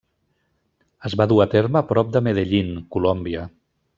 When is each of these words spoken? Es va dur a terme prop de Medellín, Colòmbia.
Es 1.09 1.15
va 1.21 1.27
dur 1.33 1.37
a 1.45 1.47
terme 1.51 1.85
prop 1.93 2.11
de 2.17 2.23
Medellín, 2.29 2.75
Colòmbia. 2.97 3.45